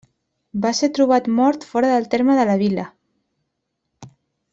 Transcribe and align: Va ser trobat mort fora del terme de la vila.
Va 0.61 0.69
ser 0.77 0.87
trobat 0.97 1.27
mort 1.39 1.67
fora 1.73 1.91
del 1.93 2.07
terme 2.15 2.39
de 2.41 2.47
la 2.51 2.55
vila. 2.65 2.89